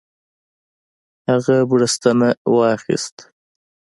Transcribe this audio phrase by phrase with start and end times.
[1.29, 3.15] هغه بړستنه واخیست.